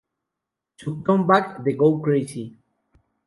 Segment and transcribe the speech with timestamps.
[0.77, 2.57] Su comeback de Go Crazy!